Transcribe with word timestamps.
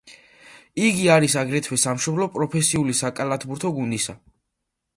იგი 0.85 1.03
არის 1.15 1.35
აგრეთვე 1.41 1.79
სამშობლო 1.83 2.27
პროფესიული 2.37 2.97
საკალათბურთო 3.03 3.75
გუნდისა. 3.79 4.21